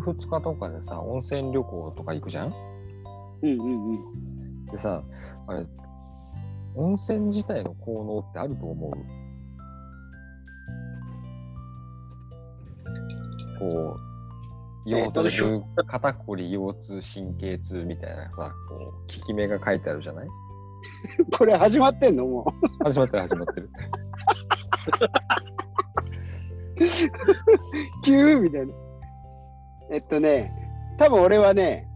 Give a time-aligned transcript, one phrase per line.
[0.00, 2.52] 泊2日とかでさ、温泉旅行とか行くじゃん？
[3.42, 4.66] うんうんうん。
[4.66, 5.02] でさ、
[5.46, 5.66] あれ、
[6.74, 8.92] 温泉自体の効能ってあると思う？
[13.58, 13.96] こ
[14.86, 20.28] う、腰えっと痛、肩こり、腰痛、神経痛みたいなさ、こう、効き目が書いてあるじゃない？
[21.36, 22.46] これ始まってんのも
[22.84, 23.70] 始まってる始まってる。
[26.76, 26.80] う、
[28.04, 28.74] 急みたいな。
[29.90, 30.52] えっとね、
[30.98, 31.86] 多分俺はね、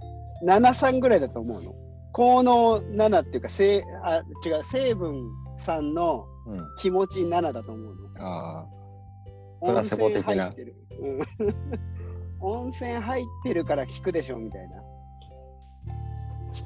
[0.45, 1.75] 73ぐらいだと思うの。
[2.13, 5.29] 効能7っていうか、せいあ違う、成分
[5.65, 6.59] 3のうん。
[6.79, 8.27] 気持ち7だと思うの。
[8.27, 10.75] ああ、プラセボ的な温泉入ってる。
[11.01, 11.21] うん
[12.43, 14.77] 温泉入ってるから効くでしょみたいな。
[14.79, 14.85] 効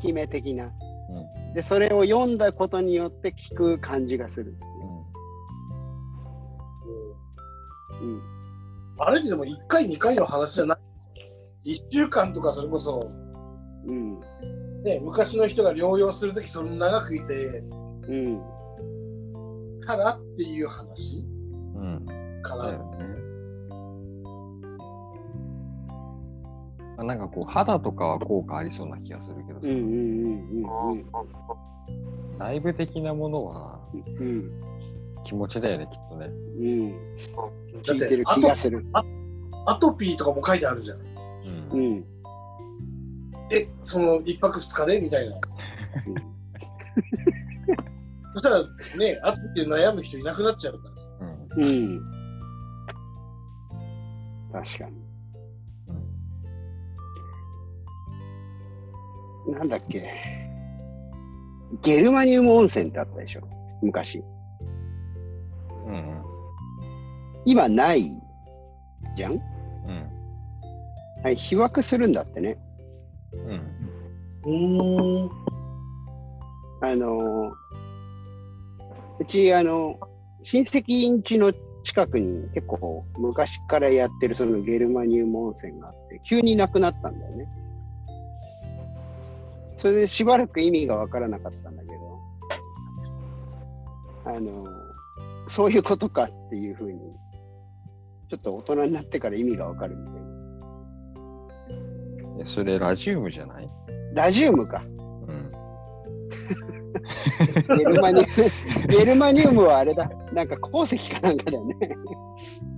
[0.00, 0.66] き目的な。
[0.66, 1.54] うん。
[1.54, 4.56] で、それを読んだことによって効く感じがする。
[8.00, 8.22] うん。
[8.98, 10.78] あれってでも1回、2回の話じゃない。
[11.64, 13.10] 1週間とかそれこそ、
[13.86, 14.20] うん。
[14.82, 17.64] ね、昔の人が療養するときその長くいて
[18.08, 18.42] うん。
[19.80, 21.24] からっていう話？
[21.74, 22.06] うん。
[22.42, 22.64] かな。
[22.64, 23.04] だよね。
[26.96, 29.86] まあ、なんかこう、肌とかは効果ありそうな気がするけどさ、うんうんう
[30.66, 31.04] んうん
[32.38, 34.50] 内部的なものはうん
[35.24, 36.26] 気持ちだよね、きっとね。
[36.26, 36.90] うん
[37.84, 38.84] だって聞いてる気がする。
[39.66, 41.13] アトピーとかも書いてあるじゃん。
[41.44, 42.04] うんうん。
[43.50, 45.00] え、その1泊2日で？
[45.00, 45.36] みたいな。
[48.34, 48.62] そしたら
[48.98, 51.10] ね、アトピーで悩む人いなくなっちゃうからさ。
[51.56, 52.00] うんうん。
[54.52, 55.04] 確かに。
[59.52, 60.08] なんだっけ。
[61.82, 63.42] ゲルマニウム温泉ってあったでしょ？
[63.82, 64.22] 昔。
[65.86, 66.22] うんうん
[67.44, 68.04] 今ない
[69.16, 69.32] じゃん？
[69.32, 69.40] うん
[71.24, 72.58] はい、被爆するんだってね。
[73.32, 73.74] うん
[74.44, 75.30] うーん。
[76.82, 77.52] あのー
[79.20, 79.98] うち、あの、
[80.42, 81.52] 親戚ん家の
[81.84, 87.48] 近くに結構昔からやってるそのゲルマニウム温泉があって、急になくなったんだよね。
[89.78, 92.20] それでしばらく意味がわからなかったんだけど、
[94.26, 94.84] あのー
[95.48, 96.98] そういうことかっていうふうに、
[98.28, 100.23] ちょっと大人になってから意味がわかるみたいな。
[102.36, 103.68] いやそれラジウムじゃない？
[104.14, 104.82] ラジウムか。
[104.84, 104.88] う
[105.32, 105.50] ん
[107.76, 110.08] ゲルマニウム、ゲルマニウムはあれだ。
[110.32, 111.76] なんか鉱石かなんかだよね。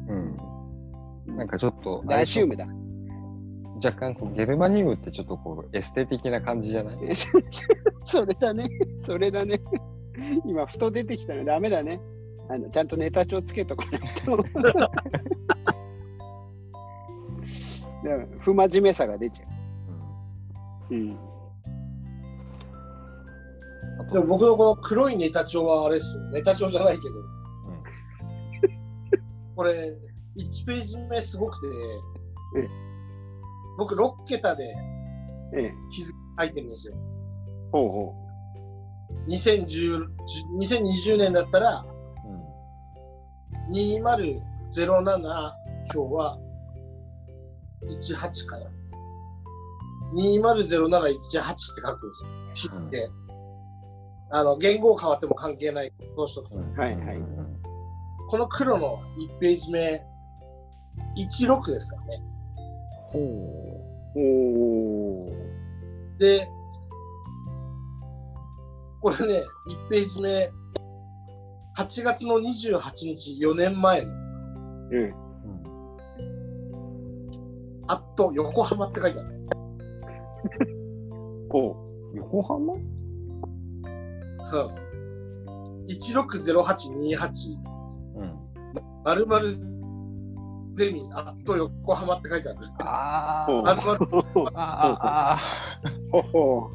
[0.08, 2.66] うんなんかちょっとラジウムだ。
[3.84, 6.96] 若干こうゲルマニウムってちょっとこうエステ的な感じじゃない？
[8.06, 8.68] それだね。
[9.02, 9.60] それだね。
[10.46, 12.00] 今、ふと出てきたのダメだね。
[12.48, 14.42] あのちゃんとネタ帳つけとかないと。
[18.38, 19.46] 不真面目さが出ちゃ
[20.90, 20.94] う。
[20.94, 21.18] うん。
[23.98, 26.22] あとでも僕のこの黒いネタ帳はあれですよ。
[26.30, 27.14] ネタ帳じゃないけど。
[29.56, 29.96] これ、
[30.36, 31.66] 1ページ目すごくて
[32.58, 32.68] ええ、
[33.78, 34.64] 僕6桁で
[35.54, 35.74] ええ。
[35.90, 36.96] 日付書いてるんですよ。
[37.72, 38.26] ほうほ
[39.28, 40.06] 2010
[40.58, 41.84] 2020年だったら
[43.68, 44.26] うん2007
[44.72, 45.54] 今
[45.92, 46.38] 日は
[47.82, 48.66] 18かな。
[50.14, 52.30] 200718って書くんですよ。
[52.54, 53.10] 日って。
[54.30, 55.92] あの、言語変わっても関係ない。
[56.14, 57.46] この人とうんはいはいうん
[58.28, 60.04] この黒の1ページ目、
[61.16, 62.22] 16ですからね。
[63.06, 64.18] ほう。
[64.18, 66.18] おー。
[66.18, 66.48] で、
[69.00, 70.50] これね、1ページ目、
[71.78, 72.80] 8月の28
[73.14, 75.25] 日、4年前の、うん。
[77.88, 79.28] あっと横浜って書いてある。
[81.50, 81.76] ほ
[82.14, 82.74] 横浜？
[82.74, 82.80] うん。
[85.88, 87.56] 160828、
[88.16, 88.32] うん
[89.04, 89.54] まるまる
[90.74, 92.58] ゼミ、あっと横浜って書いてある。
[92.80, 93.80] ああ
[94.54, 95.38] ああ
[95.84, 96.10] う。
[96.10, 96.70] ほほう。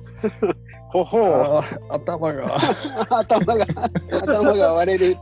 [0.92, 1.24] ほほう。
[1.24, 2.56] ああ頭が
[3.12, 3.66] 頭が、
[4.12, 5.18] 頭が割れる。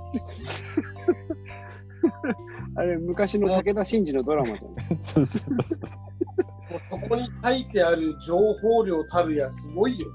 [2.75, 4.61] あれ、昔の武田真治のドラマだね。
[5.01, 5.89] そうそうそう
[6.71, 10.07] もうそこに書いてある情報量たるやすごいよ。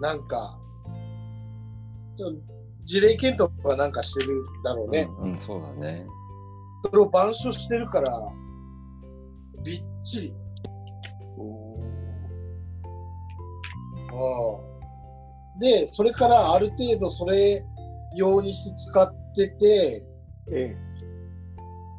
[0.00, 0.58] なんか、
[2.16, 2.32] ちょ
[2.84, 5.08] 事例検討がなんかしてるだろうね。
[5.20, 6.06] うん、うん、そうだね
[6.84, 8.22] それを板書してるから、
[9.64, 10.34] びっちり。
[11.38, 11.60] う
[14.70, 14.74] ん
[15.60, 17.64] で、それからある程度それ
[18.16, 20.06] 用にして使ってて、
[20.52, 20.76] え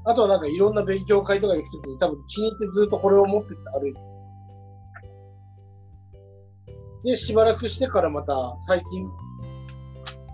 [0.05, 3.99] あとはなんかいろんな勉強会とか行くときに多分気に入ってずっとこれを持ってって歩いて。
[7.03, 9.07] で、しばらくしてからまた最近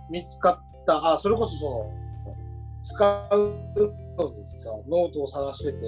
[0.09, 1.85] 見つかった、あ、それこそその、
[2.83, 3.37] 使う
[4.17, 5.79] のにさ、ノートを探してて、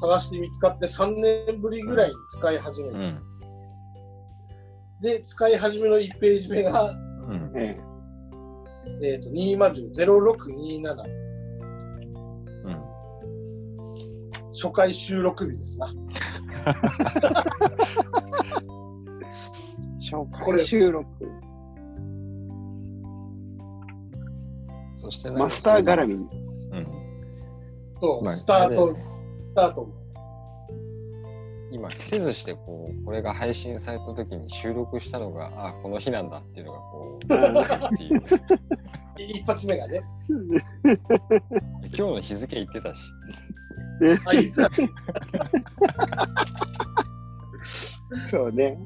[0.00, 3.22] 探して見つかって3年ぶりぐらいに使い始めて、うん。
[5.00, 7.52] で、使い始めの1ページ目が、うん。
[7.56, 7.95] ええ
[9.02, 10.80] えっ、と、200627、
[12.64, 12.76] うん。
[14.52, 15.92] 初回収録日ですな。
[20.10, 21.06] 紹これ介収録。
[24.98, 26.14] そしてマスター絡み。
[26.14, 26.28] うん。
[28.00, 29.94] そう、まあスタートスタートも。
[31.72, 38.22] 今、着せずして、こう、これが配信された時に収録したのが、あ、この日なんだっていうのが、こう、っていう。
[39.18, 40.02] 一発目がね。
[40.38, 43.00] 今日の日付言ってたし。
[44.26, 44.70] あ、いつだ
[48.30, 48.78] そうね。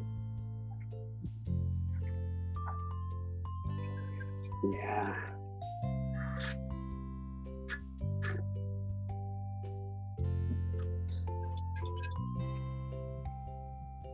[4.62, 5.30] いや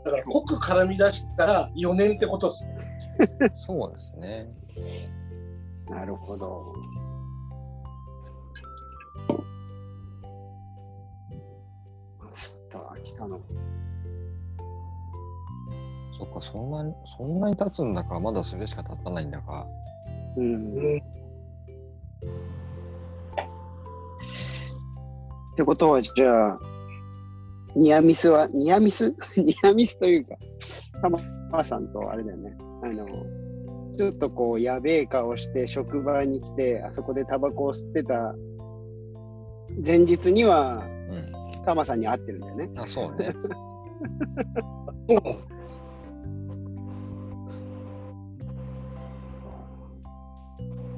[0.04, 2.74] だから濃く絡み出したら4年ってことですね。
[3.56, 4.48] そうですね。
[5.86, 6.72] ー、なるほど。
[12.18, 13.40] マスター来たの。
[16.18, 19.66] そっか、そんなに、そんなに経つんだか、まだそれしか経たないんだか。
[20.36, 20.56] うん。
[20.56, 21.02] っうん。
[25.56, 26.60] てことは、じゃあ、
[27.74, 29.14] ニアミスは、ニアミス？
[29.36, 30.36] ニアミスというか、
[31.02, 32.56] たまさんとあれだよね。
[32.82, 33.06] あの、
[33.96, 38.34] ちょっとこう、やべえ顔して職場に来て、あそこでタバコを吸ってた
[39.84, 41.64] 前日には、うん。
[41.64, 42.70] タマさんに会ってるんだよね。
[42.76, 43.34] あ、そうね。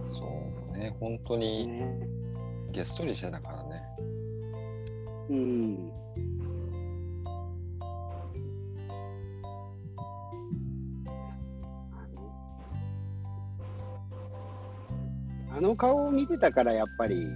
[0.07, 0.25] そ
[0.73, 0.97] うね。
[1.01, 2.01] 本当にね
[2.73, 3.83] げっそりしてたからね。
[5.31, 5.93] うん。
[15.59, 17.27] あの顔を見てたからやっぱり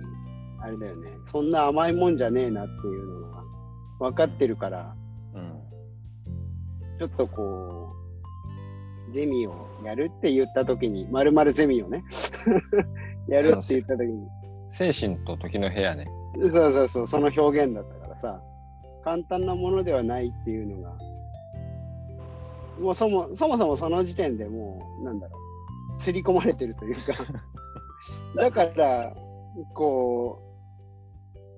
[0.61, 3.45] あれだよねそんな甘いもんじゃねえなっていうのが
[3.99, 4.95] 分かってるから
[5.35, 5.61] うん。
[6.99, 7.93] ちょっとこ
[9.11, 12.05] うゼミをやるって言った時にまるまるゼミをね
[13.29, 14.27] やるって言った時に
[14.73, 16.07] 精神と時の部屋ね。
[16.35, 18.43] そうそうそう、その表現だったからさ、
[19.05, 20.97] 簡単なものではないっていうのが、
[22.81, 25.37] もうそもそもそもその時点でもう、なんだろ
[25.99, 27.13] う、刷り込まれてるというか、
[28.37, 29.15] だから、
[29.75, 30.39] こ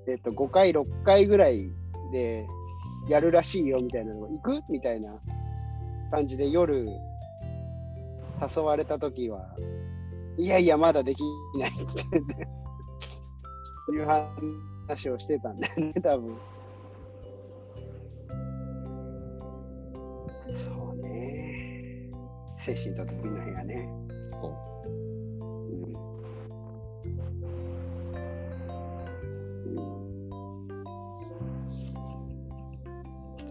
[0.06, 1.68] う、えっと、5回、6回ぐらい
[2.12, 2.46] で
[3.08, 5.20] やるらしいよみたいなのが、行くみたいな
[6.10, 6.86] 感じで夜、
[8.56, 9.54] 誘われた時は、
[10.36, 11.20] いやいや、まだでき
[11.58, 12.64] ないって言って。
[13.92, 16.36] いう話をしてたんだよね、多分。
[20.52, 22.10] そうね。
[22.56, 23.88] 精神と時の部屋ね。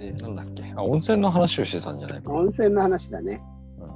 [0.09, 0.13] う。
[0.13, 0.73] で、なんだっけ。
[0.75, 2.35] あ、温泉の話をしてたんじゃないかな。
[2.35, 3.41] 温泉の話だね。
[3.79, 3.87] うん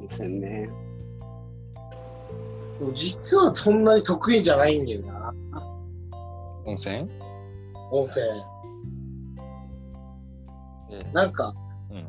[0.00, 0.68] 温泉ね。
[2.78, 5.32] でも実はそんなに得意じゃないんだよな、
[6.64, 7.08] 温泉？
[7.92, 8.24] 温泉。
[10.90, 11.54] で、なんか、
[11.90, 12.08] うん。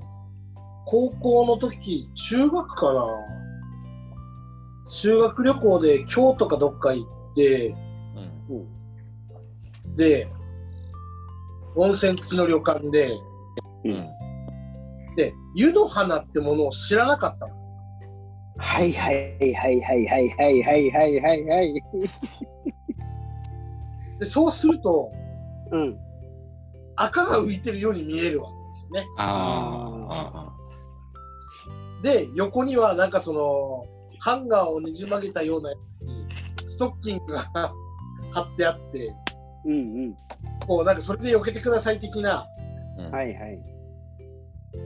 [0.86, 3.06] 高校の時、中学かな
[4.90, 7.76] 修学旅行で京都かどっか行って、
[8.50, 8.58] うん。
[8.58, 9.96] うん。
[9.96, 10.28] で、
[11.76, 13.18] 温泉付きの旅館で、
[13.86, 14.10] うん。
[15.16, 17.54] で、湯の花ってものを知らなかったの。
[18.58, 21.74] はいはいはいはいはいはいはいはいはいはい。
[24.20, 25.12] で、そうすると、
[25.72, 25.98] うん。
[26.96, 29.08] 赤が浮いてるように見えるわけですよね。
[29.18, 30.54] ああ。
[32.04, 33.86] で、横にはなんかその、
[34.20, 35.74] ハンガーをねじ曲げたような
[36.66, 37.40] ストッキングが
[38.32, 39.14] 貼ってあって、
[39.66, 39.76] うんう
[40.10, 40.16] ん。
[40.66, 42.48] こうなんかそれで避けてください的な、
[42.98, 43.60] うんはいはい。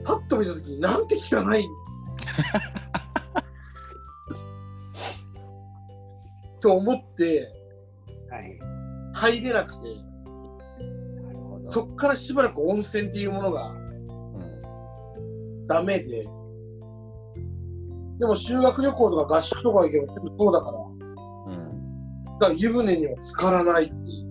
[0.04, 1.66] パッと見たときになんて汚い
[6.60, 7.48] と思って
[8.30, 8.58] はい。
[9.14, 9.78] 入れなくて、
[11.22, 11.66] なるほど。
[11.66, 13.78] そっからしばらく温泉っていうものがうん。
[15.66, 16.24] ダメで、
[18.18, 20.82] でも修学旅行とか合宿とか行けば全部そうだから、う
[21.56, 22.24] ん。
[22.24, 24.27] だから湯船には浸からないっていう。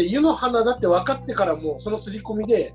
[0.00, 2.72] で、湯の花だって分かってからもうその刷り込みで、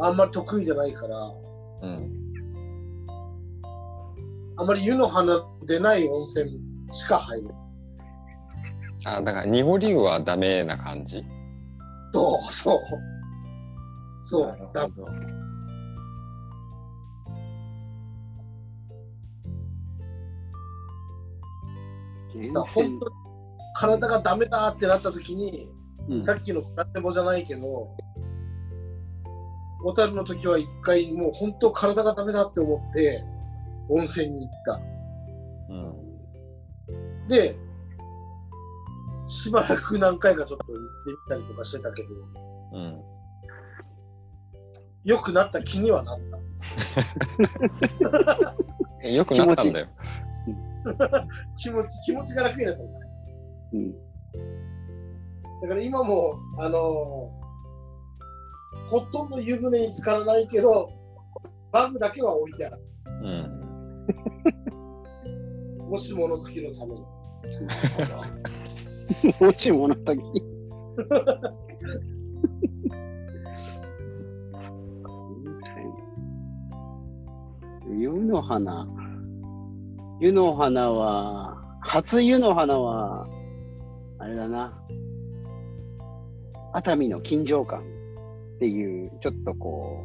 [0.00, 1.16] あんまり得意じゃないから、
[1.82, 2.12] うん。
[4.56, 6.58] あんまり湯の花でない温泉
[6.90, 7.48] しか入る。
[9.04, 11.24] あ、だから濁り湯はダメな感じ？
[12.12, 12.80] そうそう。
[14.20, 14.70] そう。
[14.74, 15.06] だど。
[22.34, 23.25] 源だ本泉当に
[23.78, 25.68] 体がダメだってなった時に、
[26.08, 27.96] うんさっきのプラテボじゃないけど、
[29.82, 33.24] 小樽の時は一回もう本当体がダメだって思って
[33.88, 34.80] 温泉に行った。
[35.68, 35.74] う
[37.24, 37.28] ん。
[37.28, 37.58] で、
[39.26, 42.08] しばらく何回かちょっと行ってみたりとかしてたけど、
[42.72, 43.02] うん。
[45.04, 46.38] 良くなった気にはなった。
[49.02, 49.88] えよくなったんだよ。
[51.58, 53.05] 気持ち、気持ちが楽になったんだね。
[53.72, 53.94] うん
[55.62, 57.46] だから今も、あのー
[58.88, 60.92] ほとんど湯船に浸からないけど、
[61.72, 62.78] バグだけは置いてある。
[63.22, 63.56] うん。
[65.90, 67.00] もしもの時のために。
[69.40, 70.42] もしもの時に。
[77.98, 78.86] 湯の花。
[80.20, 83.26] 湯の花は、初湯の花は、
[84.26, 84.72] あれだな。
[86.72, 90.04] 熱海の金城館っていう、ちょっとこ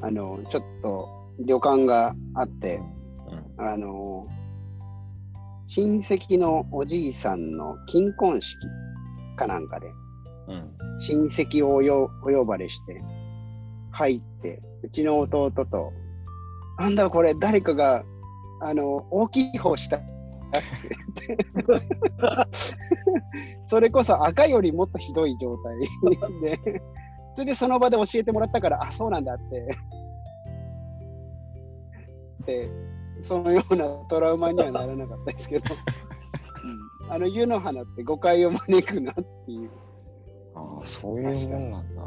[0.00, 1.06] う、あの、ちょっと
[1.40, 2.80] 旅館があって、
[3.58, 3.66] うん。
[3.68, 4.26] あの、
[5.68, 8.56] 親戚のおじいさんの金婚式
[9.36, 9.88] かなんかで、
[10.48, 10.98] うん。
[10.98, 11.76] 親戚を
[12.22, 13.02] お呼ばれして、
[13.90, 15.92] 入って、うちの弟と、
[16.78, 18.02] なんだこれ、誰かが、
[18.62, 20.08] あの、大きい方したって
[21.28, 21.86] 言って、
[23.66, 25.78] それこそ赤よりもっとひどい状態
[26.40, 26.82] で、
[27.34, 29.68] それでその場で教えてもらったから、あ、そうなんだって。
[32.46, 32.70] で、
[33.22, 35.64] そのようなトラウマにはならなかったですけど、
[37.04, 39.70] うんあの湯の花って誤解を招くなっていう。
[40.54, 42.02] ああ、そういうもんなんだ。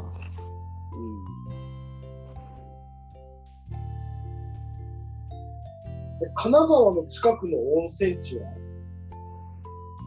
[6.20, 8.65] で神奈川の近くの温泉地は？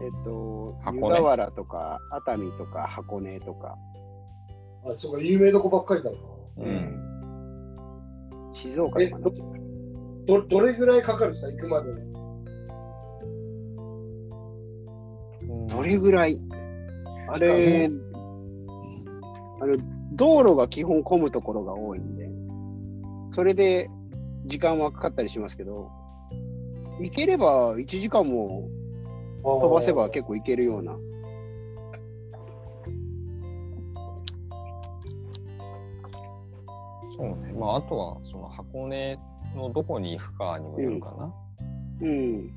[0.02, 3.78] えっと、箱根湯河原とか熱海とか箱根とか、
[4.86, 6.18] あ、そうか、有名どこばっかりだな。
[6.58, 6.96] うん。
[8.54, 9.26] 静岡とかね。
[10.26, 12.14] どどれぐらいかかるんですか、行くまでに。
[15.68, 16.40] どれぐらい？
[17.32, 17.90] あれ、
[19.62, 19.78] あの、
[20.14, 22.30] 道路が基本混むところが多いんで、
[23.34, 23.90] それで
[24.46, 25.92] 時間はかかったりしますけど、
[27.00, 28.68] 行ければ1時間も
[29.44, 30.94] 飛ばせば結構行けるような。
[37.16, 37.54] そうね。
[37.54, 39.20] まあ、あとは、その箱根
[39.56, 41.34] のどこに行くかにもよるかな。
[42.02, 42.50] うん。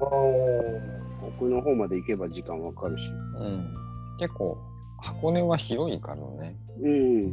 [0.00, 3.08] あー奥の方まで行けば時間わかるし。
[3.38, 3.74] うん。
[4.18, 4.58] 結構、
[4.98, 6.56] 箱根は広いからね。
[6.82, 7.30] うん。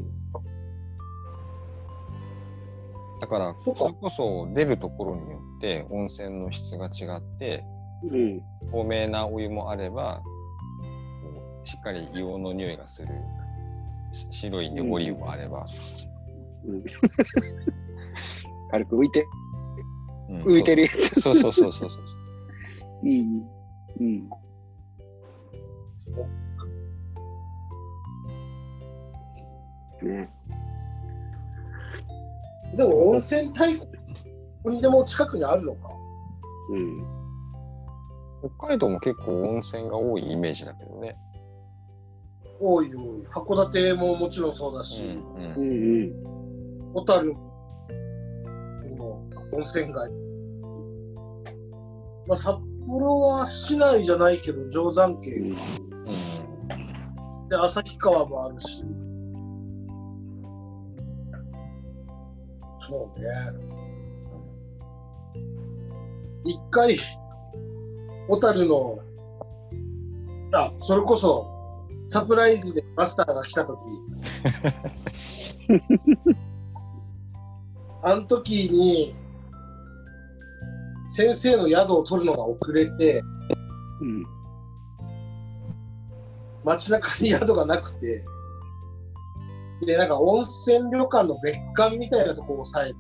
[3.20, 7.64] だから、それこそ出るところによって温泉の質が違って、
[8.04, 8.42] うん。
[8.72, 10.30] 透明なお湯もあれば、こ
[11.64, 13.08] うしっかり硫黄の匂いがする
[14.12, 15.66] し白い濁り湯もあれば、
[16.66, 16.84] うん
[18.70, 19.26] 軽く浮いて、
[20.30, 21.22] うん浮いてるやつ。
[21.22, 22.28] そうそうそうそうそうそう。
[23.04, 23.44] うん。
[24.00, 24.30] うん。
[30.04, 30.30] ね。
[32.76, 33.74] でも温泉大
[34.64, 35.90] 国、にでも近くにあるのか。
[36.72, 37.17] うん。
[38.40, 41.18] 北海道も結構温泉が多いイメージだけどね。
[42.60, 43.28] 多い多い。
[43.28, 45.64] 函館ももちろんそうだし、うんうう
[46.92, 46.94] ん。
[46.94, 47.34] 小樽
[48.96, 50.12] の温泉街。
[52.28, 55.62] まあ、札幌は市内じゃないけど、定山渓うんが
[57.50, 58.84] で、旭川もあるし。
[62.80, 63.28] そうね。
[66.46, 66.98] 一回、
[68.28, 69.00] 小樽の、
[70.54, 71.48] あ、それこそ、
[72.08, 73.80] サプライズでマスターが来たとき、
[78.04, 79.16] あの時に、
[81.08, 83.22] 先生の宿を取るのが遅れて、
[84.02, 84.24] うん。
[86.66, 88.26] 街中に宿がなくて、
[89.86, 92.98] で、なんか温泉旅館の別館みたいなところを押さえて、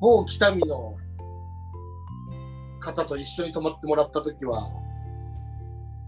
[0.00, 0.96] 某北見の
[2.80, 4.70] 方と一緒に泊まってもらった時は、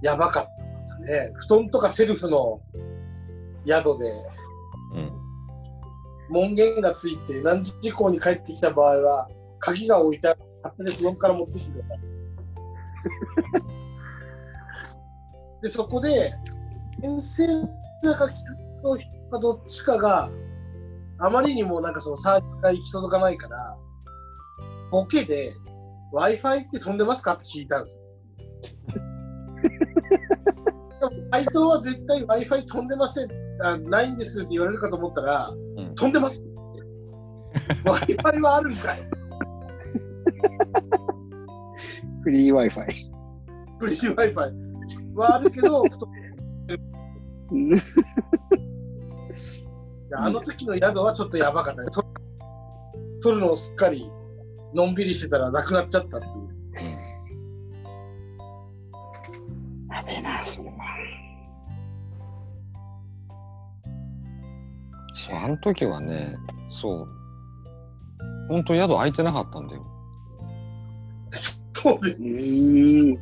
[0.02, 0.44] やばかっ
[0.88, 1.32] たね。
[1.34, 2.60] 布団とかセルフの
[3.66, 4.10] 宿で、
[4.94, 5.12] うん。
[6.30, 10.40] 門限がついて何時以降に帰ってきた場合は、鍵が置いてある。
[10.62, 12.00] 勝手にフロントから持ってきてください。
[15.62, 16.34] で、そこで、
[17.02, 17.46] 遠征
[18.02, 20.30] だか北の人かどっちかが、
[21.18, 23.76] あまりにもなんかそのサービスが行き届かないから、
[24.90, 25.54] ボケで
[26.12, 27.34] Wi-Fi って飛んでますか？
[27.34, 28.04] って聞いたんですよ。
[31.00, 33.28] でも回答は絶対 Wi-Fi 飛んでません
[33.62, 36.50] あ、ないんですって言われるかと思ったら、うん飛んでますって
[37.88, 39.02] Wi-Fi はあるんかい
[42.22, 42.84] フリー Wi-Fi。
[43.78, 44.52] フリー Wi-Fi
[45.14, 45.82] はあるけど、
[50.16, 51.90] あの時の宿はちょっとやばかったね。
[51.90, 52.04] と
[53.22, 54.10] 取るのをすっかり
[54.74, 56.32] のんびりしてたらなくなっちゃったっていう。
[59.90, 60.74] やべえな、それは。
[65.12, 66.36] そう、あの時はね、
[66.68, 67.08] そう。
[68.48, 69.86] 本当宿空いてなかったんだよ。
[71.74, 73.18] そうでうーん。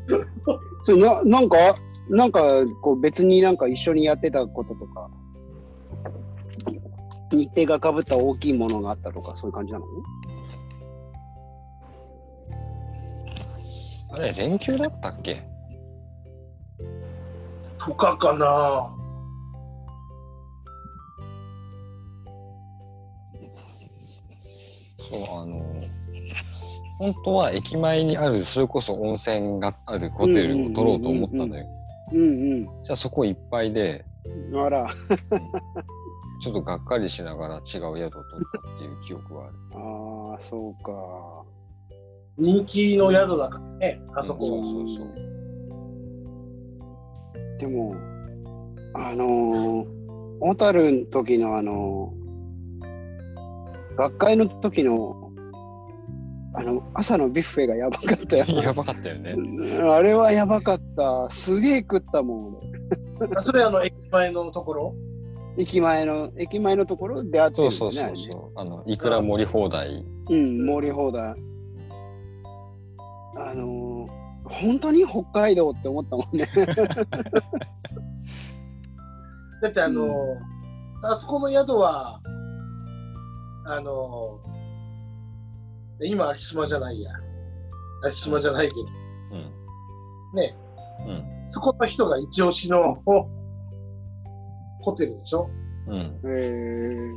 [0.84, 1.76] それななんか、
[2.10, 2.40] なんか、
[2.82, 5.10] こう別になんか一緒にやってたこととか、
[7.30, 9.84] 日程がかぶった大きいものがあったとか、そういう感じなの？
[14.18, 15.44] あれ、連休だったっけ？
[17.78, 18.92] とかかな。
[25.08, 25.62] そう、あの、
[26.98, 31.66] 本当は駅前にある、それこそ温泉があるホテルを取ろうと思ったんだよ。
[31.66, 31.78] うん
[32.84, 34.04] じゃあそこいっぱいで、
[34.50, 34.64] うん。
[34.64, 34.88] あら、
[36.40, 39.54] ちょっとがっかりしながら違う宿を取ったっていう記憶はある。
[39.74, 41.44] ああ、そうか。
[42.38, 44.46] 人気の宿だからね、あそこ。
[44.46, 45.09] そうそうそう。
[47.59, 47.96] でも、
[48.94, 49.87] あのー、
[50.40, 55.33] 小樽の時のあのー、学会の時の、
[56.55, 58.44] あの、朝のビュッフェがやばかったよ。
[58.62, 59.35] やばかったよね。
[59.81, 61.29] あれはやばかった。
[61.31, 62.61] すげえ食ったもん、
[63.38, 64.94] それあの駅前のところ？
[65.57, 67.92] 駅前の、駅前のところであってるそう。
[67.92, 68.61] そうそうそう。
[68.61, 70.07] あの、いくら盛り放題。
[70.31, 71.35] うん、盛り放題。
[73.38, 74.09] あのー、
[74.44, 76.48] 本当に北海道って思ったもんね。
[79.62, 80.09] だってあの、
[81.05, 82.20] あそこの宿は、
[83.66, 84.40] あの、
[86.03, 87.12] 今、昭島じゃないや。
[88.05, 88.85] 昭島じゃないけど、う
[89.37, 89.53] ん。
[90.35, 90.57] ね、
[91.07, 91.48] うん。
[91.48, 93.03] そこの人が一押しの
[94.81, 95.51] ホテルでしょ？
[95.88, 96.20] うん。
[96.24, 97.14] へー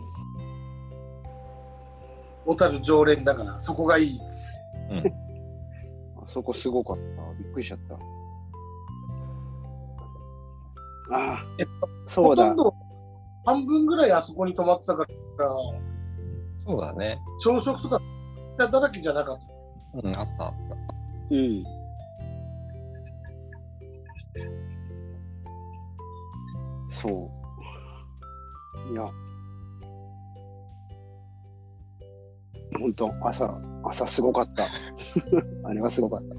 [2.46, 4.46] 小樽常連だから、そこがいいっつって
[4.90, 5.14] うん。
[5.14, 5.21] あ
[6.34, 7.02] そこすごかった。
[7.44, 7.96] びっくりしちゃった。
[11.14, 11.66] ああえ、
[12.08, 12.56] そうだほとん。
[12.56, 12.74] ど
[13.46, 15.50] 半分ぐらいあそこに泊まってたから、
[16.66, 17.20] そうだね。
[17.44, 18.02] 朝食とか
[18.58, 20.08] だらけじゃなかった。
[20.08, 20.78] うん、あったあった。
[21.32, 21.64] うん。
[26.90, 27.10] そ
[28.90, 28.92] う。
[28.94, 29.10] いや。
[32.82, 34.68] 本当朝、朝すごかった。
[35.68, 36.36] あれはすごかった。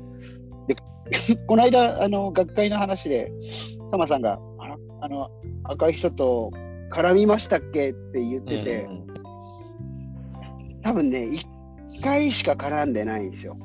[0.66, 3.32] で、 この間、あの、学会の話で、
[3.90, 5.30] タマさんが、あらあの、
[5.64, 6.50] 赤い人と
[6.92, 9.02] 絡みましたっけって言ってて、うんうん
[10.82, 13.56] 多分ね、1回しか絡んでないんですよ。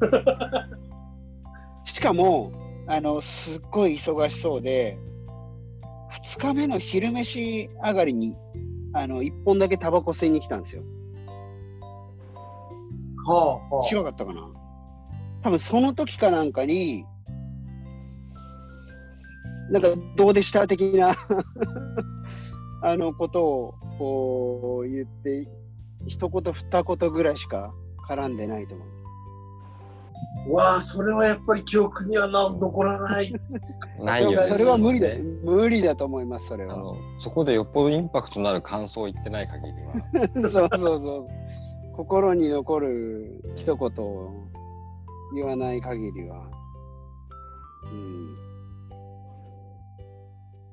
[1.84, 2.52] しかも、
[2.86, 4.98] あの、すっごい忙しそうで、
[6.24, 8.34] 2日目の昼飯上がりに、
[8.94, 10.82] あの、1本だけタバコ吸いに来たんですよ。
[13.34, 14.48] はあ、は違かったかな
[15.42, 17.04] 多分その時かなんかに、
[19.70, 21.14] なんか、どうでした的な
[22.82, 25.46] あのことをこう言って、
[26.06, 27.72] 一言二言ぐらいしか
[28.08, 28.98] 絡んでないと思う。
[30.54, 33.32] わあ、それはやっぱり記憶にはな残らない。
[34.00, 34.46] ないよね。
[34.46, 35.20] それは無理だね。
[35.42, 36.74] 無理だと思います、それは。
[36.74, 39.92] あの、そこでよっぽどインパクトのある感想を言ってない限りは。
[40.50, 41.47] そうそうそう。
[41.98, 44.30] 心に残る一言を
[45.34, 46.48] 言わない限りは。
[47.82, 48.36] うん。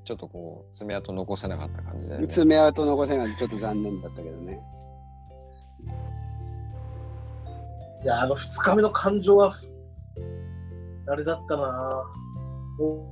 [0.03, 2.27] ちょっとこう、爪痕残せなかった感じだよね。
[2.27, 4.61] 爪痕残せないとちょっと残念だったけどね。
[8.03, 9.51] いや、あの2日目の感情は、
[11.07, 12.03] あれだったな
[12.79, 13.03] お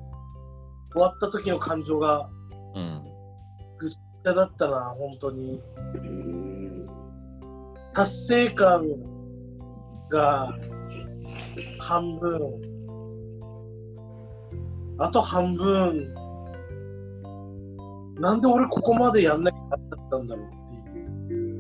[0.92, 2.30] 終わった時の感情が、
[2.76, 3.04] うん。
[3.80, 5.60] ぐっちゃだったな本当に。
[7.94, 8.84] うん達成感
[10.10, 10.58] が
[11.80, 12.40] 半分、
[14.98, 16.14] あと半分、
[18.20, 19.80] なんで俺ここまでやんなきゃなっ
[20.10, 20.50] たんだろうっ
[21.28, 21.58] ていう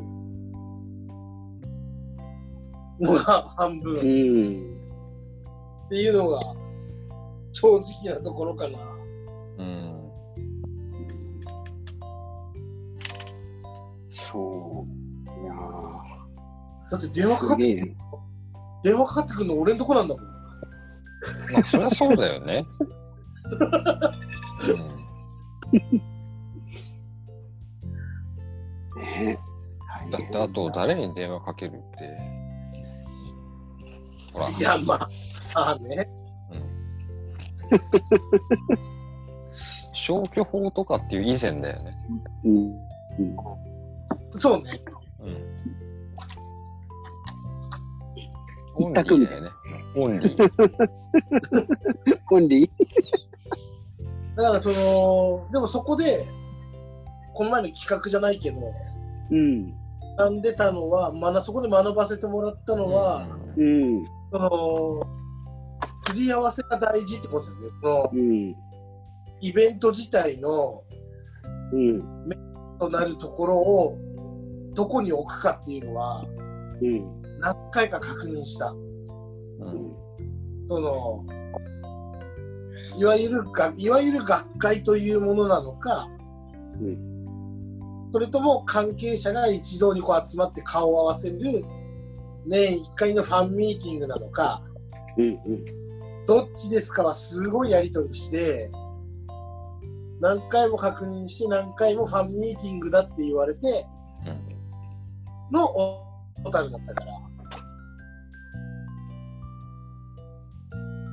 [2.99, 3.93] のが半分。
[3.93, 3.99] うん。
[5.85, 6.39] っていうのが
[7.51, 8.79] 正直なところかな。
[9.59, 10.09] うん。
[14.09, 14.72] そう。
[16.93, 17.95] だって電話かかってーすげえ。
[18.83, 20.23] 電話かかってくるの俺んとこなんだもん。
[21.51, 22.63] まあ、そりゃそうだよね。
[28.95, 29.39] ね
[30.03, 32.15] うん、だって、あと、誰に電話かけるって。
[34.31, 35.09] ほら、いや、まあ、
[35.55, 36.07] ああね。
[36.51, 37.79] うん、
[39.93, 41.97] 消去法とかっていう以前だよね。
[42.45, 42.71] うん。
[44.35, 44.79] そうね。
[48.77, 49.51] 一択みたいオンリーだよね。
[49.95, 50.89] オンリー。
[52.31, 52.69] オンリー
[54.35, 56.27] だからその、でもそこで、
[57.33, 58.57] この前の企画じゃないけど、
[59.31, 59.73] うん。
[60.17, 64.05] 学んでたのは、学そこで学ばせてもらったのは、うん。
[64.31, 65.03] その、
[66.05, 67.67] すり合わせが大事ってことですよね。
[67.81, 68.55] そのうん。
[69.41, 70.83] イベント自体の
[71.71, 72.29] うん。
[72.79, 73.97] となるところを
[74.73, 76.25] どこに置くかっていうのは
[76.81, 77.22] うん。
[77.43, 78.67] 何回か確認した。
[78.71, 79.93] うん
[80.69, 81.25] その
[82.97, 86.07] いわゆるがいわゆる学会というものなのか、
[86.79, 91.65] うそれとも関係者が一堂にこう集まって顔を合わせる
[92.45, 94.63] 年1回のファンミーティングなのか
[95.17, 95.25] うん。
[95.25, 95.65] うん。
[96.25, 98.71] どっちですかはすごいやり取りして
[100.21, 103.85] 何回も確認して何回もファンミーティングだって言われて
[104.25, 107.32] うんの小樽だったから。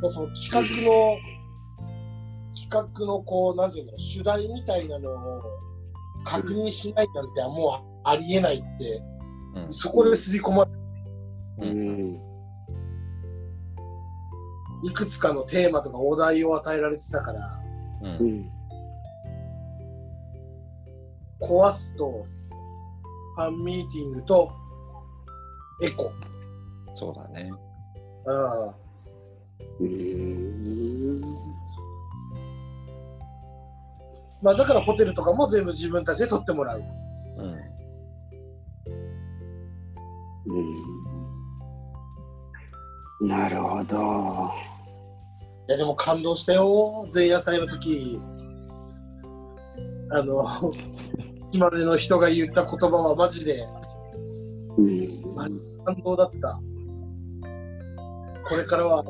[0.08, 1.16] その企画の、
[2.54, 5.40] 企画のこう、なんていうの、主題みたいなのを
[6.24, 9.02] 確認しないなんてもうありえないって、
[9.54, 10.70] うんそこで刷り込まれ
[11.68, 12.20] うん。
[14.82, 17.58] いくつかのテーマとかお題を与えられてたから、
[18.02, 18.46] うんうん。
[21.40, 22.26] 壊すと、
[23.36, 24.50] ファンミーティングと
[25.82, 26.12] エコ。
[26.94, 27.50] そうだね。
[28.26, 28.89] うん
[29.81, 31.20] うん。
[34.42, 36.83] まあ、だからホテルとかも全部自分たちで取ってもらう。
[37.38, 37.70] うん
[43.20, 43.29] うん。
[43.29, 44.51] なるほど。
[45.68, 48.18] いやでも感動したよ、前夜祭の時。
[50.11, 50.73] あの、
[51.53, 53.64] 島根の人が言った言葉はマジで
[54.79, 55.09] うん。
[55.85, 56.59] 感動だった。
[58.49, 59.05] これからは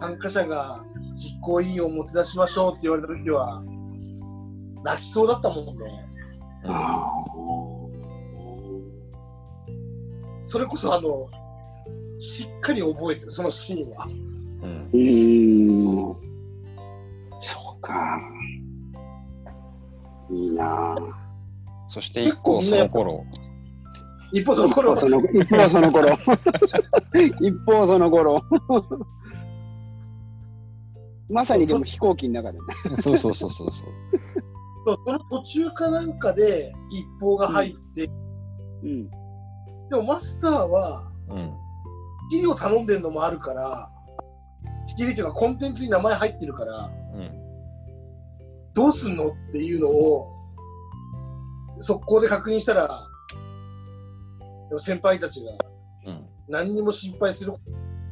[0.00, 3.62] 参加者が実行委員をもて出しましょうって言われた時は、
[4.84, 5.72] 泣きそうだったもんね。
[6.64, 7.10] あ
[10.42, 11.28] それこそあの、
[12.18, 14.06] しっかり覚えてる、そのシーンは。
[14.62, 16.14] うんーうん。
[17.40, 18.20] そうか。
[20.30, 20.96] いいな。
[21.88, 23.24] そして一方その頃、
[24.32, 26.18] 一方その頃はその一方その頃。
[27.40, 28.42] 一方その頃。
[31.28, 32.64] まさにでも飛行機の中でね。
[32.98, 33.92] そうそうそうそうそう。
[34.86, 38.08] そうその途中かなんかで一報が入って、
[38.82, 39.10] うん。
[39.90, 41.52] でもマスターはうん
[42.30, 43.90] 仕切りを頼んでるのもあるから、
[44.86, 47.30] 仕切りというかコンテンツに名前入ってるから、うん
[48.74, 50.28] どうすんのっていうのを
[51.80, 53.08] 速攻で確認したら、
[54.68, 55.52] でも先輩たちが
[56.06, 57.54] うん何にも心配する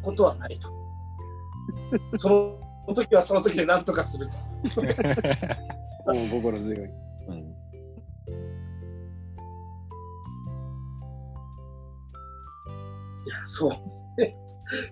[0.02, 0.68] ことはないと。
[2.18, 2.60] その
[2.92, 4.36] 時はその時で何とかすると。
[6.12, 6.78] もう心強い。
[7.28, 7.54] うん
[13.26, 13.72] いや、そう。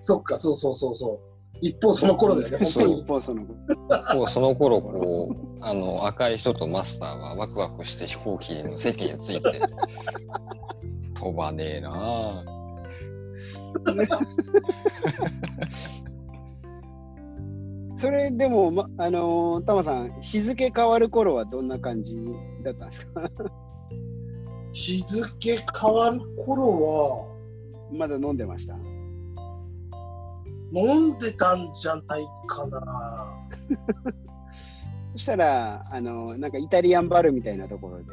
[0.01, 1.19] そっか、そうそうそうそう。
[1.61, 3.07] 一方その頃だよね、本当に一。
[3.07, 3.59] 方その頃。
[4.13, 9.61] こうその頃こうあの赤い人とマスターはワクワクして飛行機の席について
[11.15, 12.45] 飛ばねえなあ
[18.03, 22.17] それでも、ま、あのー、タマさん、日付変わる頃はどんな感じ
[22.65, 23.31] だったんですか？
[24.75, 27.29] 日付変わる頃は、
[27.93, 28.75] まだ飲んでました？
[30.75, 33.39] 飲んでたんじゃないかな。
[35.13, 38.05] そしたら、あのー、なんかイタリアンバルみたいなところで、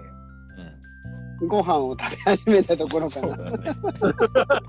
[1.48, 3.38] ご飯を食べ始めたところかな。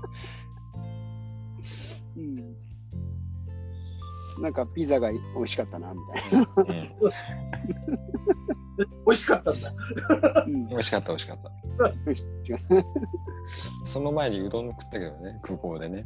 [4.41, 6.21] なんかピザが美味しかったなみたい
[6.57, 6.91] うん
[9.05, 9.73] 美味しかったんだ。
[10.69, 11.51] 美味しかった、美味しかった。
[12.05, 16.05] 美味しかったその前にうどん食ったけどね、空港でね。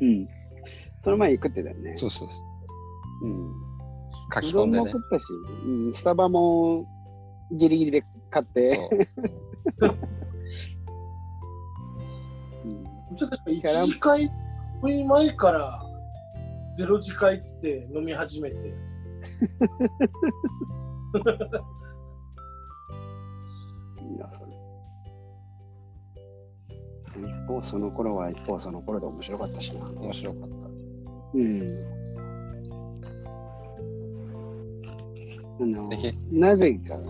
[0.00, 0.28] うん。
[1.00, 1.96] その前に食ってたよね。
[1.96, 2.34] そうそうそ
[3.26, 3.28] う。
[3.28, 3.52] うん。
[4.32, 5.16] 書き込んでねうどんも食。
[5.16, 5.24] ったし、
[5.64, 6.86] うん、スタバも
[7.52, 8.78] ギリギリで買って、
[13.16, 14.30] ちょっと1次会
[14.82, 15.82] 前から
[16.72, 18.56] ゼロ次会っつって飲み始めて。
[24.00, 24.52] いいな、それ。
[27.18, 29.90] 一方、その頃は一方、その頃で面白かったしな。
[30.00, 30.56] 面白かった。
[31.34, 31.62] うん。
[35.60, 35.88] あの
[36.32, 37.06] なぜか、ん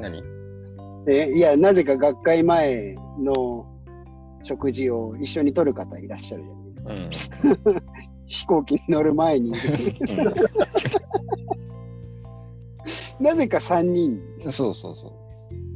[0.00, 0.22] 何？
[1.06, 3.66] えいや、なぜか学会前の
[4.42, 6.57] 食事を一緒に取る方いらっしゃるじゃないですか。
[6.84, 7.10] うん。
[8.26, 9.52] 飛行機に乗る前に。
[13.20, 15.12] なぜか3人、うんそうそうそ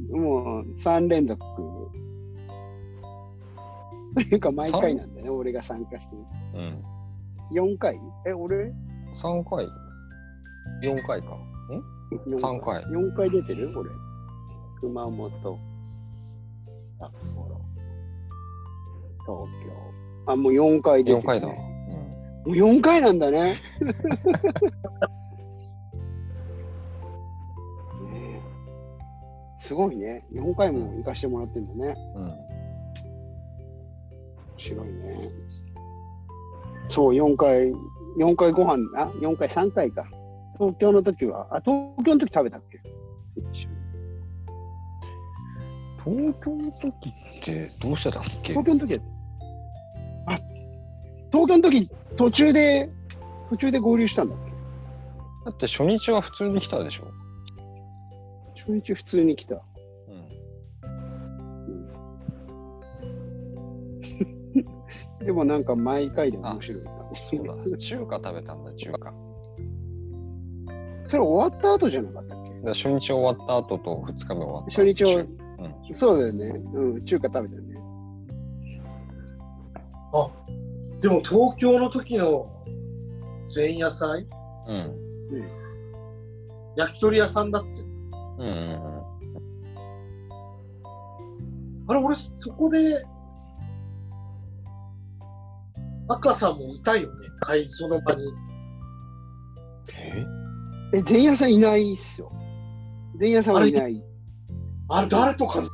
[0.09, 0.17] う。
[0.17, 1.39] もう3連続。
[4.15, 6.15] というか、毎回なんだよね、俺が参加して。
[6.53, 6.83] うん。
[7.51, 7.99] 4回？
[8.27, 8.71] え、俺
[9.13, 9.67] ？3回
[10.83, 11.37] ?4 回か。
[12.39, 13.73] 三回4回出てる？
[13.77, 13.89] 俺。
[14.79, 15.31] 熊本、
[16.99, 17.61] 札幌、
[19.21, 20.02] 東京。
[20.25, 21.47] あ、もう4回出てる、4回だ。
[21.47, 21.53] も
[22.45, 23.41] う4回なんだね。
[23.41, 23.57] ね
[28.09, 28.41] え
[29.57, 30.25] すごいね。
[30.33, 31.95] 4回も行かしてもらってんだね。
[32.15, 32.23] うん。
[32.23, 32.29] うん。
[32.29, 32.37] 面
[34.57, 35.19] 白いね。
[36.89, 37.71] そう、4回、
[38.19, 40.05] 4回ご飯、あ、4回、3回か。
[40.59, 42.79] 東京の時は、あ、東京の時食べたっけ？
[46.03, 48.53] 東京の時ってどうしてたっけ？
[48.53, 48.99] 東京の時は、
[50.25, 50.37] あ、
[51.31, 52.89] 東京の時、途中で、
[53.49, 54.51] 途中で合流したんだっけ
[55.45, 57.11] だって初日は普通に来たでしょ。
[58.55, 59.55] 初日普通に来た。
[59.55, 59.57] う
[60.11, 60.29] ん。
[65.25, 66.91] でもなんか毎回で面白いな。
[67.13, 67.77] そうだ。
[67.77, 69.13] 中華食べたんだ、中華。
[71.07, 72.49] それ終わった後じゃなかったっけ？
[72.65, 74.71] ら初日終わった後と2日目終わった。
[74.71, 75.27] 初日を中
[75.93, 76.45] そうだよね。
[76.73, 77.72] うん、中華食べたよね。
[80.13, 80.29] あ
[81.01, 82.49] でも東京の時の
[83.53, 84.27] 前夜祭？
[84.67, 84.99] うん。
[86.75, 87.69] 焼き鳥屋さんだって。
[87.69, 89.03] うんうんうん。
[91.87, 93.03] あれ、俺、そこで、
[96.07, 98.23] 赤さんもいたよね、会その場に。
[99.93, 100.25] え？
[100.97, 102.31] え、前夜さんいないっすよ。
[103.19, 104.03] 前夜さんはいない。
[104.89, 105.61] あれ、誰とか、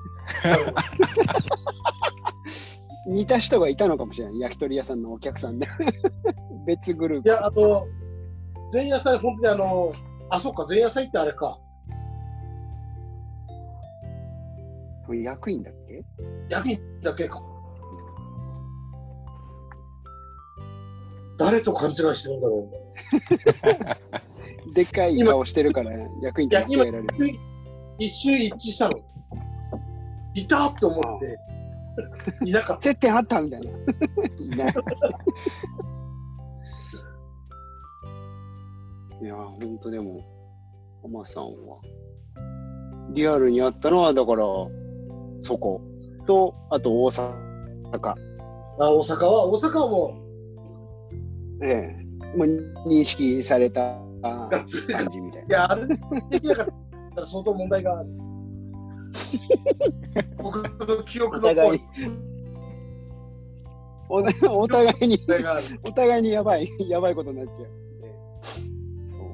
[3.07, 4.39] 似た人がいたのかもしれない。
[4.39, 5.67] 焼き鳥屋さんのお客さんで。
[6.65, 7.29] 別グループ。
[7.29, 7.85] いや、あの、
[8.73, 9.91] 前夜祭、本当にあの、
[10.29, 11.57] あ、そっか、前夜祭ってあれか。
[15.07, 16.03] これ役員だっけ？
[16.49, 17.41] 役員だけか。
[21.39, 22.69] 誰と勘違いしてるんだろ
[24.75, 27.07] でっかい顔してるから役員と間違えられる。
[27.17, 27.27] う。
[27.97, 28.99] 一瞬一致したの。
[30.35, 31.39] いたって思って、
[32.45, 32.83] いなかった。
[32.83, 33.69] 接点あったみたいな。
[34.39, 34.73] いない。
[39.21, 40.21] いや、ほんとでも、
[41.01, 41.51] 浜さんは、
[43.11, 44.43] リアルにあったのは、だから、
[45.41, 45.81] そこ
[46.25, 47.23] と、あと大阪。
[47.91, 50.17] あ大阪は、大阪はも
[51.61, 52.37] ええ。
[52.37, 52.47] もう
[52.87, 53.99] 認識された。
[54.21, 56.65] 感じみたいいや、あれできなかっ
[57.15, 58.09] たら相当問題がある。
[60.37, 61.81] 僕の記憶の方に互い、
[64.09, 65.19] おお互いに。
[65.85, 68.15] お互いにやばい、 やばいことになっちゃうんで。
[68.41, 69.29] そう。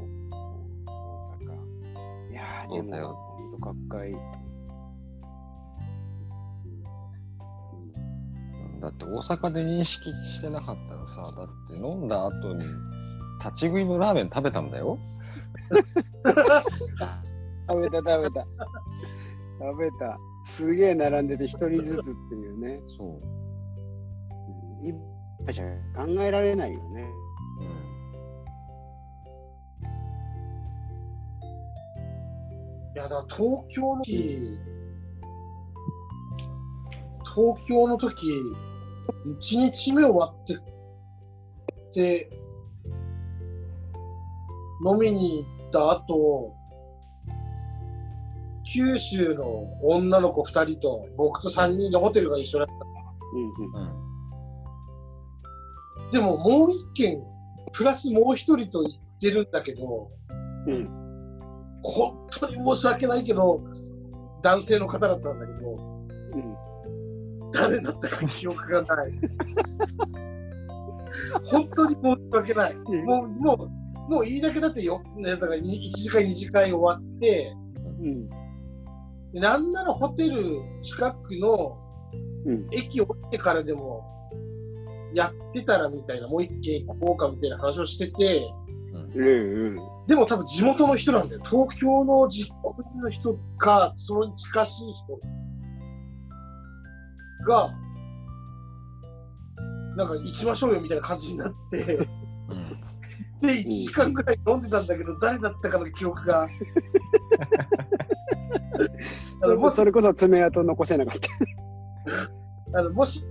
[0.86, 2.32] 大阪。
[2.32, 4.14] いやー、でも、ほんと、学会。
[8.82, 12.66] だって大阪で認識してなかったらさ、だって飲んだ後に
[13.40, 15.00] 立ち食いのラーメン食べたんだよ。
[17.68, 18.46] 食べた、食べた。
[19.60, 20.18] 食べた。
[20.46, 22.82] すげえ並んでて、一人ずつっていうね。
[22.98, 23.08] そう。
[23.08, 23.46] うん
[25.46, 25.66] 今じゃ
[25.96, 27.06] 考えられないよね。
[32.96, 34.60] いや、だから東京の時、
[37.36, 38.16] 東京の時、
[39.28, 40.58] 1日目終わって、
[41.94, 42.30] で、
[44.86, 46.54] 飲みに行った後、
[48.74, 49.46] 九州の
[49.84, 52.74] 女の子2人と僕と3人のホテルが一緒だった。
[52.74, 53.88] うんうん
[56.06, 56.12] うん。
[56.12, 57.22] でももう1軒、
[57.74, 60.10] プラスもう1人と言ってるんだけど、
[60.68, 61.06] うん
[61.84, 63.62] 本当に申し訳ないけど、
[64.42, 66.56] 男性の方だったんだけど、うん
[67.52, 69.14] 誰だったか記憶がない。
[71.46, 72.74] 本当に申し訳ない。
[72.74, 75.02] うんもう、もう、もういいだけだってよ。
[75.16, 77.56] ね、だから1次会、2次会終わって、
[78.02, 78.45] うん
[79.36, 81.78] なんならホテル近くの
[82.46, 84.04] うん駅降りてからでも
[85.14, 88.48] やってたらみたいな、もう一軒行こうかみたいな話をしてて、
[89.16, 91.42] うんうんでも多分地元の人なんだよ。
[91.50, 95.20] 東京の実行人の人か、それに近しい人
[97.48, 97.72] が、
[99.98, 103.50] なんか行きましょうよみたいな感じになって、で、うん。
[103.50, 106.48] 1時間ぐらい飲んでたんだけど、誰だったかの記憶が。
[109.44, 112.80] あのもしそれこそ爪痕残せなかった。
[112.80, 113.22] あのもし、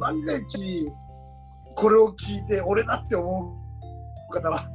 [0.00, 0.86] 万が一、
[1.74, 3.56] これを聞いて、俺だって思
[4.30, 4.68] う方は、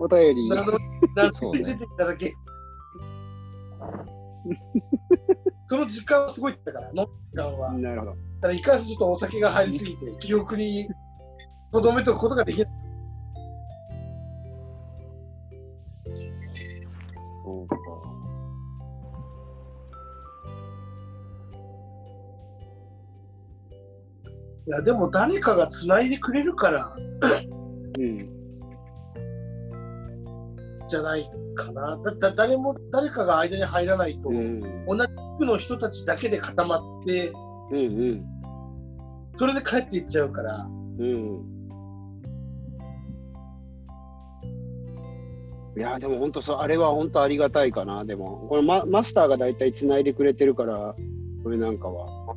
[0.00, 0.48] お便り。
[0.48, 0.72] なの
[1.16, 2.34] なそうね出ていただけ。
[5.68, 7.72] その時間はすごいったから、飲む時間は。
[7.72, 8.16] なるほど。
[8.40, 10.88] ただ、いかんせんちょっとお酒が入りすぎて、記憶に
[11.72, 12.68] 留めておくことができない。
[24.68, 26.96] いや、でも誰かが繋いでくれるから
[27.98, 28.36] うん。
[30.88, 32.00] じゃないかな。
[32.04, 34.60] だって誰も、誰かが間に入らないと、うん。
[34.86, 37.32] 同じ区の人たちだけで固まって、
[37.70, 37.80] うんう
[38.14, 38.26] ん。
[39.36, 40.66] それで帰っていっちゃうから、
[40.98, 41.56] うん。
[45.76, 48.04] いや、でも本当そう、あれは本当ありがたいかな。
[48.04, 50.94] でも、これママスターが大体つないでくれてるから、
[51.42, 52.36] これなんかは。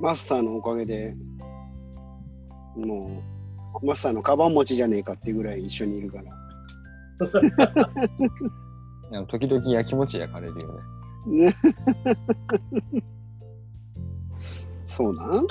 [0.00, 1.14] マスターのおかげで、
[2.76, 3.22] も
[3.82, 6.24] う、マスターのカバン持ちじゃねえかっていうぐらい一緒にいるから。
[9.10, 10.68] いや時々焼きもち焼かれるよ
[11.26, 11.46] ね。
[11.46, 11.54] ね
[14.86, 15.46] そうなん？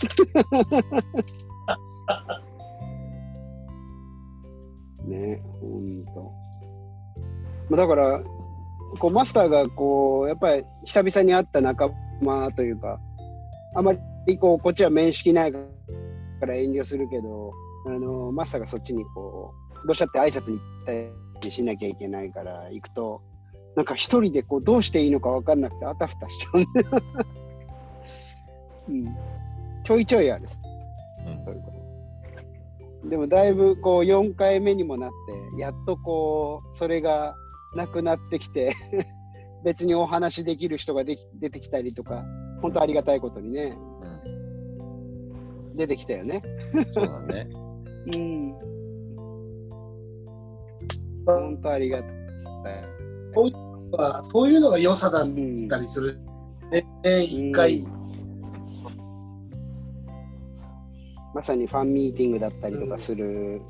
[5.09, 6.31] ねほんと。
[7.69, 8.21] まあだから、
[8.99, 11.89] こうマスターがこう、やっぱり久々に会った仲
[12.21, 12.99] 間というか、
[13.75, 13.99] あまり
[14.35, 15.59] こう、こっちは面識ないか
[16.41, 17.51] ら遠慮するけど、
[17.85, 23.21] あのマスターがそっちにこう、どうしたって挨拶に行ったりしなきゃいけないから行くと、
[23.77, 26.65] なんか一人でこうどうしていいのか分かんなくてあたふたしちゃう
[28.89, 29.05] うん、
[29.83, 30.45] ちょいちょいある
[31.27, 31.45] うん。
[31.45, 31.77] そう
[33.09, 35.11] でもだいぶこう4回目にもなっ
[35.55, 37.35] てやっとこうそれが
[37.75, 38.73] なくなってきて
[39.63, 42.25] 別にお話できる人ができ出てきたりとか
[42.61, 43.75] 本当ありがたいことにね
[45.77, 46.41] 出てきたよね
[46.93, 47.49] そうだね。
[48.13, 48.55] うん
[51.25, 52.11] 本当ありがたい
[53.91, 56.19] まあそういうのが良さだっうんたりする。
[56.71, 57.87] ね、ね一回、
[61.33, 63.61] まさにファンミーティングだったりとかする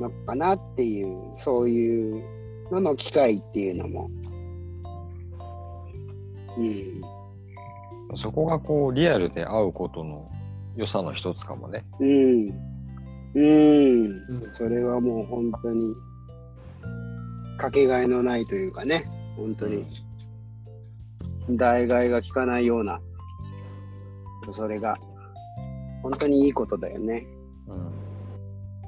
[0.00, 2.24] のかなっていう、そういう
[2.70, 4.10] のの機会っていうのも。
[6.56, 7.02] うん。
[8.16, 10.30] そこがこうリアルで会うことの
[10.76, 11.84] 良さの一つかもね。
[12.00, 12.50] うん。
[13.34, 14.04] うん。
[14.04, 15.94] うんそれはもう本当に、
[17.58, 19.04] かけがえのないというかね、
[19.36, 19.86] 本当に、
[21.50, 23.00] 代替えが効かないような、
[24.52, 24.96] それが、
[26.02, 27.26] 本当にいいことだよね。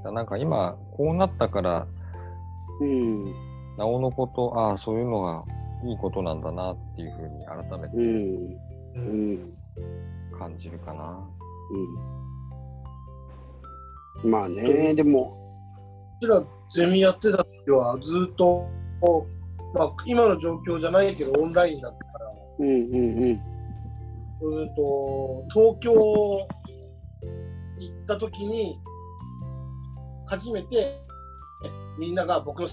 [0.07, 0.15] うん。
[0.15, 1.87] なんか今、こうなったから、
[2.81, 3.25] うん。
[3.77, 5.45] なおのこと、ああ、そういうのが
[5.85, 8.01] いいことなんだなっていうふうに改めうてん。
[8.01, 8.59] う
[8.97, 9.59] うんん。
[10.39, 11.38] 感じるかな。
[11.71, 11.79] う
[14.27, 14.31] ん。
[14.31, 15.37] まあね、でも、
[16.21, 18.69] うちらゼミやってた時はずっと、
[19.75, 23.41] まあ、今の状況じゃないけどオンラインだったから、うんうんうん。
[24.41, 26.47] うんと東京行
[27.93, 28.79] った時に
[30.27, 31.01] 初めて
[31.99, 32.69] みんなが僕の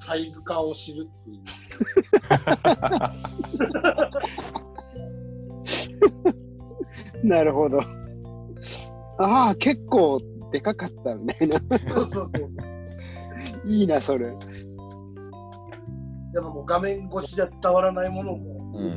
[0.00, 1.44] サイズ感を知るっていう。
[7.28, 7.80] なるほど。
[9.20, 11.60] ああ、結構でかかったみたいな。
[11.88, 12.66] そうそうそうそう。
[13.68, 14.26] いいな、それ。
[14.26, 14.36] やっ
[16.34, 18.94] ぱもう画面越しじゃ伝わらないものも、うん。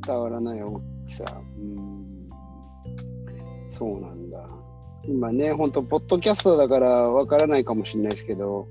[0.00, 1.24] 伝わらない大きさ。
[1.58, 2.04] うん。
[3.68, 4.48] そうなんだ。
[5.06, 8.68] 今ね、本当ポッドキャストだからわからないかもしれないですけど、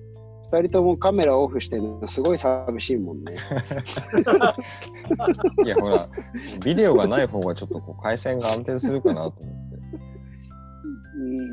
[0.52, 3.34] 二人ともカメラオフしてるのすごい寂しいもんね。
[5.66, 6.08] いや、ほら、
[6.64, 9.62] ビデオがない方がちょっとこう回線が安定するかなと思って。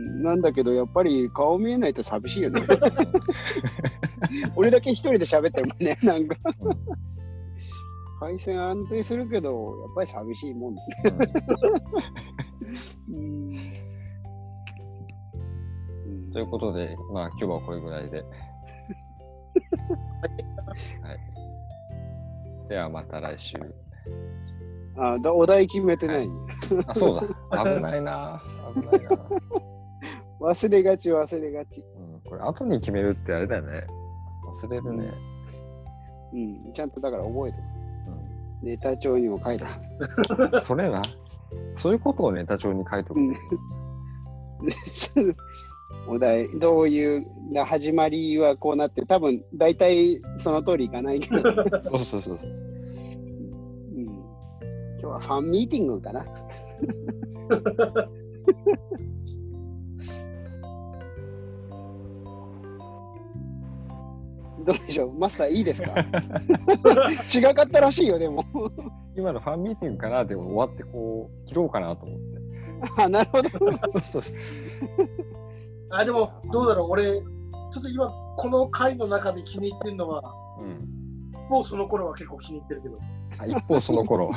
[0.01, 2.62] うん、なんだけど、やっぱり顔見えないと寂しいよね。
[4.57, 6.36] 俺だけ一人で喋ってるもんね、なんか。
[8.20, 10.82] 回線安定するけど、やっぱり寂しいもんね。
[13.09, 13.72] うん
[16.32, 18.22] ということで、まあ今日はこれぐらいで。
[18.22, 18.24] は
[22.64, 22.68] い。
[22.68, 23.57] ではまた来週。
[24.96, 26.28] あだお題決めてない、
[26.86, 27.14] あ、そう
[27.51, 27.64] だ。
[27.64, 28.42] 危ないな。
[28.74, 29.11] 危ないな。
[30.41, 31.84] 忘れがち、忘れがち。
[31.97, 33.86] うん、これ後に決めるってあれだよね。
[34.64, 35.12] 忘れるね。
[36.32, 37.64] うん、ちゃんとだから覚えてる。
[38.62, 39.78] ネタ帳にも書いた。
[40.55, 41.03] うん、それな。
[41.76, 43.20] そういうことをネタ帳に書いとく。
[43.20, 43.36] うん
[46.07, 52.38] お題、どういうな始まりはこうなって、多分大体その通りいかないけど、うん、そうそうそう。
[55.01, 56.24] 今日はファンミーティングかな。
[64.64, 65.94] どうでしょう、マスターいいですか？
[67.34, 68.44] 違かったらしいよ、でも。
[69.16, 73.02] 今のファンミーティングかなでも終わってこう切ろうかなと思って。
[73.02, 73.48] あ、なるほど。
[73.90, 74.36] そうそうそう。
[75.90, 77.22] あ、でも、どうだろう、俺、ちょ
[77.80, 80.22] っと今、この回の中で気に入ってるのは、
[80.61, 80.88] うん。
[81.50, 82.98] もうその頃は結構気に入ってるけど。
[83.38, 84.30] あ一方その頃。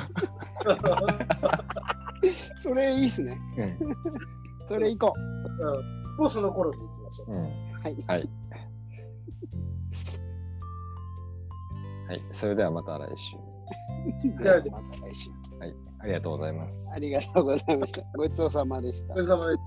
[2.61, 3.37] それいいっすね。
[3.57, 3.77] うん。
[4.67, 5.19] それいこう
[5.63, 7.31] ん、もうその頃でいきましょう。
[7.31, 7.43] うん。
[7.43, 7.49] う。
[7.83, 8.03] はい。
[8.07, 8.29] はい。
[12.13, 12.21] はい。
[12.31, 13.35] それではまた来週。
[14.43, 15.29] ではまた来週。
[15.59, 15.75] はい。
[15.99, 16.89] ありがとうございます。
[16.93, 18.03] ありがとうございました。
[18.15, 19.19] ごちそうさまでしたお疲。
[19.21, 19.59] れ様です。